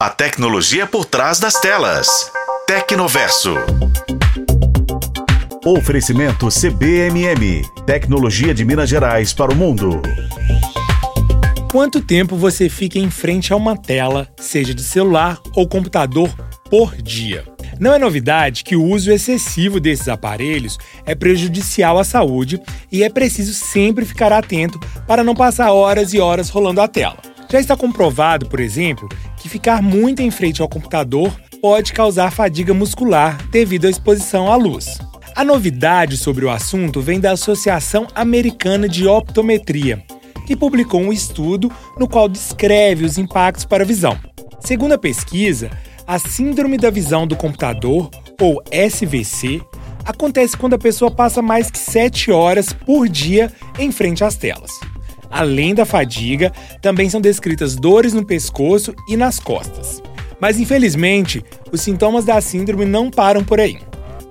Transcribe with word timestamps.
A 0.00 0.10
tecnologia 0.10 0.86
por 0.86 1.04
trás 1.04 1.40
das 1.40 1.54
telas. 1.54 2.30
Tecnoverso. 2.68 3.56
Oferecimento 5.66 6.46
CBMM. 6.50 7.64
Tecnologia 7.84 8.54
de 8.54 8.64
Minas 8.64 8.88
Gerais 8.88 9.32
para 9.32 9.52
o 9.52 9.56
mundo. 9.56 10.00
Quanto 11.72 12.00
tempo 12.00 12.36
você 12.36 12.68
fica 12.68 12.96
em 12.96 13.10
frente 13.10 13.52
a 13.52 13.56
uma 13.56 13.76
tela, 13.76 14.28
seja 14.36 14.72
de 14.72 14.84
celular 14.84 15.40
ou 15.56 15.66
computador, 15.66 16.32
por 16.70 16.94
dia? 17.02 17.44
Não 17.80 17.92
é 17.92 17.98
novidade 17.98 18.62
que 18.62 18.76
o 18.76 18.84
uso 18.84 19.10
excessivo 19.10 19.80
desses 19.80 20.06
aparelhos 20.06 20.78
é 21.04 21.16
prejudicial 21.16 21.98
à 21.98 22.04
saúde 22.04 22.62
e 22.92 23.02
é 23.02 23.10
preciso 23.10 23.52
sempre 23.52 24.04
ficar 24.04 24.32
atento 24.32 24.78
para 25.08 25.24
não 25.24 25.34
passar 25.34 25.72
horas 25.72 26.14
e 26.14 26.20
horas 26.20 26.50
rolando 26.50 26.80
a 26.80 26.86
tela. 26.86 27.18
Já 27.50 27.58
está 27.58 27.76
comprovado, 27.76 28.46
por 28.46 28.60
exemplo, 28.60 29.08
que 29.38 29.48
ficar 29.48 29.82
muito 29.82 30.20
em 30.20 30.30
frente 30.30 30.60
ao 30.60 30.68
computador 30.68 31.34
pode 31.62 31.94
causar 31.94 32.30
fadiga 32.30 32.74
muscular 32.74 33.38
devido 33.50 33.86
à 33.86 33.90
exposição 33.90 34.52
à 34.52 34.56
luz. 34.56 34.98
A 35.34 35.44
novidade 35.44 36.16
sobre 36.16 36.44
o 36.44 36.50
assunto 36.50 37.00
vem 37.00 37.18
da 37.18 37.32
Associação 37.32 38.06
Americana 38.14 38.88
de 38.88 39.06
Optometria, 39.06 40.02
que 40.46 40.56
publicou 40.56 41.00
um 41.00 41.12
estudo 41.12 41.72
no 41.98 42.08
qual 42.08 42.28
descreve 42.28 43.04
os 43.04 43.16
impactos 43.16 43.64
para 43.64 43.82
a 43.82 43.86
visão. 43.86 44.18
Segundo 44.60 44.92
a 44.92 44.98
pesquisa, 44.98 45.70
a 46.06 46.18
Síndrome 46.18 46.76
da 46.76 46.90
Visão 46.90 47.26
do 47.26 47.36
Computador, 47.36 48.10
ou 48.40 48.62
SVC, 48.70 49.62
acontece 50.04 50.56
quando 50.56 50.74
a 50.74 50.78
pessoa 50.78 51.10
passa 51.10 51.40
mais 51.40 51.70
que 51.70 51.78
7 51.78 52.30
horas 52.30 52.72
por 52.72 53.08
dia 53.08 53.50
em 53.78 53.90
frente 53.90 54.22
às 54.22 54.36
telas. 54.36 54.70
Além 55.30 55.74
da 55.74 55.84
fadiga, 55.84 56.52
também 56.80 57.08
são 57.10 57.20
descritas 57.20 57.76
dores 57.76 58.12
no 58.12 58.24
pescoço 58.24 58.94
e 59.08 59.16
nas 59.16 59.38
costas. 59.38 60.02
Mas 60.40 60.58
infelizmente, 60.58 61.44
os 61.72 61.80
sintomas 61.80 62.24
da 62.24 62.40
síndrome 62.40 62.84
não 62.84 63.10
param 63.10 63.44
por 63.44 63.60
aí. 63.60 63.78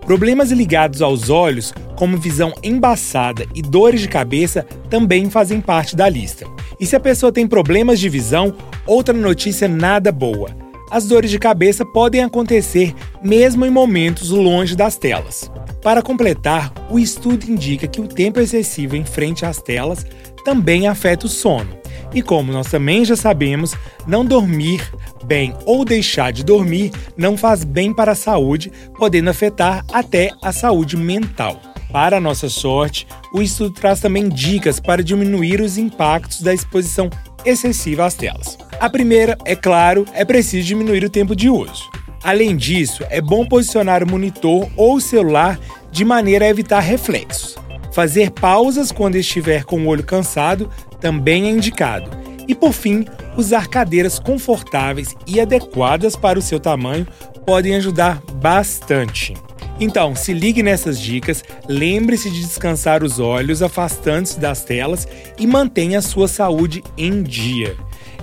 Problemas 0.06 0.52
ligados 0.52 1.02
aos 1.02 1.30
olhos, 1.30 1.74
como 1.98 2.18
visão 2.18 2.54
embaçada 2.64 3.46
e 3.54 3.62
dores 3.62 4.02
de 4.02 4.08
cabeça, 4.08 4.66
também 4.90 5.30
fazem 5.30 5.60
parte 5.60 5.96
da 5.96 6.08
lista. 6.08 6.46
E 6.80 6.86
se 6.86 6.96
a 6.96 7.00
pessoa 7.00 7.32
tem 7.32 7.46
problemas 7.46 8.00
de 8.00 8.08
visão, 8.08 8.56
outra 8.86 9.14
notícia 9.14 9.68
nada 9.68 10.12
boa 10.12 10.67
as 10.90 11.06
dores 11.06 11.30
de 11.30 11.40
cabeça 11.40 11.86
podem 11.86 12.24
acontecer 12.24 12.94
mesmo 13.24 13.66
em 13.66 13.70
momentos 13.70 14.30
longe 14.30 14.76
das 14.76 14.98
telas. 14.98 15.52
Para 15.82 16.02
completar, 16.02 16.74
o 16.90 17.00
estudo 17.00 17.50
indica 17.50 17.88
que 17.88 18.02
o 18.02 18.08
tempo 18.08 18.40
excessivo 18.40 18.96
em 18.96 19.06
frente 19.06 19.46
às 19.46 19.62
telas 19.62 20.06
também 20.44 20.88
afeta 20.88 21.26
o 21.26 21.30
sono. 21.30 21.78
E 22.14 22.22
como 22.22 22.52
nós 22.52 22.68
também 22.68 23.04
já 23.04 23.16
sabemos, 23.16 23.76
não 24.08 24.26
dormir 24.26 24.82
bem 25.26 25.54
ou 25.66 25.84
deixar 25.84 26.32
de 26.32 26.44
dormir 26.44 26.92
não 27.18 27.36
faz 27.36 27.64
bem 27.64 27.94
para 27.94 28.14
a 28.14 28.16
saúde, 28.16 28.72
podendo 28.98 29.30
afetar 29.30 29.86
até 29.92 30.32
a 30.42 30.52
saúde 30.52 30.96
mental. 30.96 31.62
Para 31.92 32.20
nossa 32.20 32.50
sorte, 32.50 33.08
o 33.34 33.42
estudo 33.42 33.74
traz 33.74 34.00
também 34.00 34.28
dicas 34.30 34.80
para 34.80 35.04
diminuir 35.04 35.62
os 35.62 35.78
impactos 35.78 36.42
da 36.42 36.54
exposição 36.54 37.10
excessiva 37.46 38.06
às 38.06 38.14
telas. 38.14 38.58
A 38.80 38.90
primeira, 38.92 39.36
é 39.44 39.56
claro, 39.56 40.06
é 40.14 40.24
preciso 40.24 40.68
diminuir 40.68 41.04
o 41.04 41.10
tempo 41.10 41.36
de 41.36 41.50
uso. 41.50 41.90
Além 42.24 42.56
disso, 42.56 43.04
é 43.10 43.20
bom 43.20 43.44
posicionar 43.44 44.04
o 44.04 44.10
monitor 44.10 44.70
ou 44.76 44.96
o 44.96 45.02
celular 45.02 45.60
de 45.92 46.06
maneira 46.06 46.46
a 46.46 46.50
evitar 46.50 46.80
reflexos. 46.80 47.58
Fazer 47.92 48.30
pausas 48.30 48.92
quando 48.92 49.16
estiver 49.16 49.64
com 49.64 49.82
o 49.82 49.88
olho 49.88 50.04
cansado 50.04 50.70
também 51.02 51.48
é 51.48 51.50
indicado. 51.50 52.12
E 52.48 52.54
por 52.54 52.72
fim, 52.72 53.04
usar 53.36 53.68
cadeiras 53.68 54.20
confortáveis 54.20 55.16
e 55.26 55.42
adequadas 55.42 56.16
para 56.16 56.38
o 56.38 56.42
seu 56.42 56.60
tamanho 56.60 57.08
podem 57.48 57.76
ajudar 57.76 58.22
bastante. 58.34 59.34
Então, 59.80 60.16
se 60.16 60.34
ligue 60.34 60.62
nessas 60.62 61.00
dicas, 61.00 61.44
lembre-se 61.68 62.30
de 62.30 62.42
descansar 62.42 63.04
os 63.04 63.20
olhos, 63.20 63.64
afastando-se 63.64 64.40
das 64.40 64.64
telas 64.64 65.08
e 65.38 65.48
mantenha 65.48 66.00
a 66.00 66.02
sua 66.02 66.28
saúde 66.28 66.84
em 66.96 67.24
dia. 67.24 67.76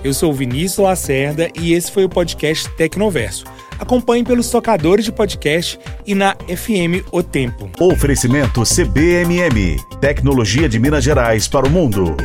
Eu 0.05 0.13
sou 0.13 0.31
Vinícius 0.31 0.77
Lacerda 0.77 1.49
e 1.59 1.73
esse 1.73 1.91
foi 1.91 2.05
o 2.05 2.09
podcast 2.09 2.69
Tecnoverso. 2.75 3.43
Acompanhe 3.79 4.23
pelos 4.23 4.51
tocadores 4.51 5.03
de 5.03 5.11
podcast 5.11 5.79
e 6.05 6.13
na 6.13 6.35
FM 6.47 7.03
O 7.11 7.23
Tempo. 7.23 7.71
Oferecimento 7.79 8.61
CBMM 8.61 9.83
Tecnologia 9.99 10.69
de 10.69 10.77
Minas 10.77 11.03
Gerais 11.03 11.47
para 11.47 11.65
o 11.65 11.71
mundo. 11.71 12.15